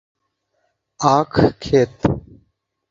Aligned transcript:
আখ 0.99 1.33
ক্ষেত 1.61 1.95